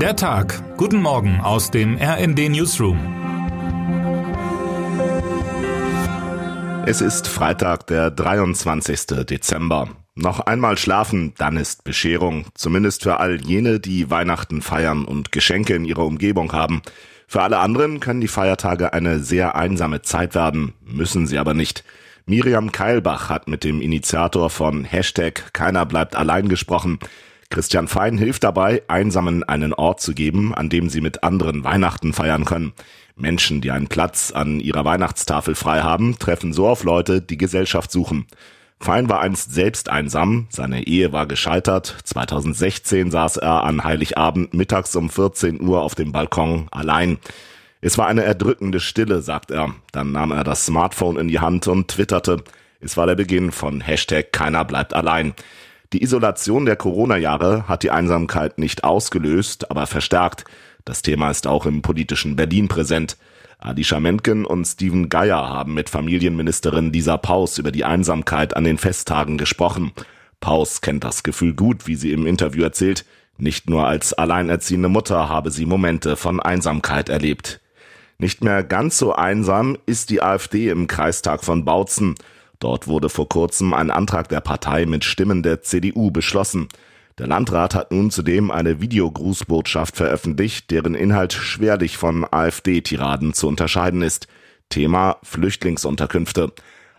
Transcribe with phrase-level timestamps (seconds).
[0.00, 0.62] Der Tag.
[0.76, 2.98] Guten Morgen aus dem RND Newsroom.
[6.84, 9.24] Es ist Freitag, der 23.
[9.24, 9.88] Dezember.
[10.14, 12.44] Noch einmal schlafen, dann ist Bescherung.
[12.52, 16.82] Zumindest für all jene, die Weihnachten feiern und Geschenke in ihrer Umgebung haben.
[17.26, 21.84] Für alle anderen können die Feiertage eine sehr einsame Zeit werden, müssen sie aber nicht.
[22.26, 26.98] Miriam Keilbach hat mit dem Initiator von Hashtag Keiner bleibt allein gesprochen.
[27.50, 32.12] Christian Fein hilft dabei, Einsamen einen Ort zu geben, an dem sie mit anderen Weihnachten
[32.12, 32.72] feiern können.
[33.16, 37.90] Menschen, die einen Platz an ihrer Weihnachtstafel frei haben, treffen so auf Leute, die Gesellschaft
[37.90, 38.26] suchen.
[38.78, 44.94] Fein war einst selbst einsam, seine Ehe war gescheitert, 2016 saß er an Heiligabend mittags
[44.96, 47.18] um 14 Uhr auf dem Balkon allein.
[47.80, 49.74] Es war eine erdrückende Stille, sagt er.
[49.92, 52.42] Dann nahm er das Smartphone in die Hand und twitterte.
[52.80, 55.34] Es war der Beginn von Hashtag Keiner bleibt allein.
[55.92, 60.44] Die Isolation der Corona-Jahre hat die Einsamkeit nicht ausgelöst, aber verstärkt.
[60.84, 63.16] Das Thema ist auch im politischen Berlin präsent.
[63.58, 68.78] Adi Mentgen und Steven Geier haben mit Familienministerin Lisa Paus über die Einsamkeit an den
[68.78, 69.92] Festtagen gesprochen.
[70.40, 73.04] Paus kennt das Gefühl gut, wie sie im Interview erzählt.
[73.38, 77.60] Nicht nur als alleinerziehende Mutter habe sie Momente von Einsamkeit erlebt.
[78.18, 82.14] Nicht mehr ganz so einsam ist die AfD im Kreistag von Bautzen.
[82.58, 86.68] Dort wurde vor kurzem ein Antrag der Partei mit Stimmen der CDU beschlossen.
[87.18, 94.02] Der Landrat hat nun zudem eine Videogrußbotschaft veröffentlicht, deren Inhalt schwerlich von AfD-Tiraden zu unterscheiden
[94.02, 94.26] ist.
[94.68, 96.52] Thema Flüchtlingsunterkünfte.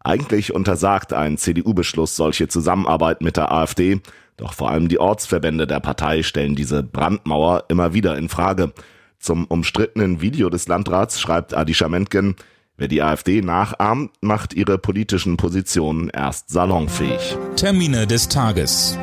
[0.00, 4.00] Eigentlich untersagt ein CDU-Beschluss solche Zusammenarbeit mit der AfD,
[4.36, 8.72] doch vor allem die Ortsverbände der Partei stellen diese Brandmauer immer wieder in Frage.
[9.18, 12.36] Zum umstrittenen Video des Landrats schreibt Adi Schamentgen,
[12.76, 17.36] Wer die AfD nachahmt, macht ihre politischen Positionen erst salonfähig.
[17.54, 18.98] Termine des Tages.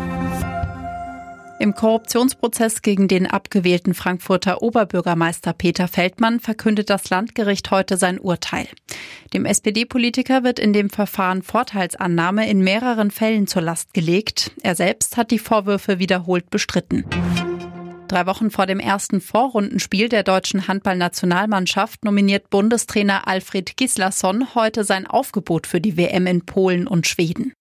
[1.61, 8.67] Im Korruptionsprozess gegen den abgewählten Frankfurter Oberbürgermeister Peter Feldmann verkündet das Landgericht heute sein Urteil.
[9.33, 14.51] Dem SPD-Politiker wird in dem Verfahren Vorteilsannahme in mehreren Fällen zur Last gelegt.
[14.63, 17.05] Er selbst hat die Vorwürfe wiederholt bestritten.
[18.11, 25.07] Drei Wochen vor dem ersten Vorrundenspiel der deutschen Handballnationalmannschaft nominiert Bundestrainer Alfred Gislason heute sein
[25.07, 27.53] Aufgebot für die WM in Polen und Schweden.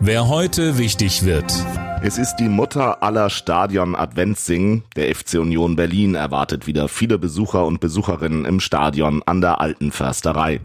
[0.00, 1.54] Wer heute wichtig wird.
[2.02, 4.82] Es ist die Mutter aller Stadion Adventssingen.
[4.96, 9.92] Der FC Union Berlin erwartet wieder viele Besucher und Besucherinnen im Stadion an der Alten
[9.92, 10.60] Försterei.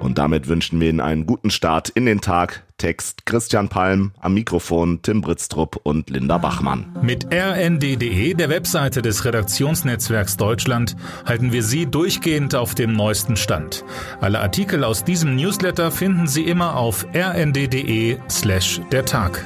[0.00, 2.64] Und damit wünschen wir Ihnen einen guten Start in den Tag.
[2.80, 6.96] Text Christian Palm, am Mikrofon Tim Britztrup und Linda Bachmann.
[7.02, 10.96] Mit rnd.de, der Webseite des Redaktionsnetzwerks Deutschland,
[11.26, 13.84] halten wir Sie durchgehend auf dem neuesten Stand.
[14.22, 19.44] Alle Artikel aus diesem Newsletter finden Sie immer auf rnd.de slash der Tag.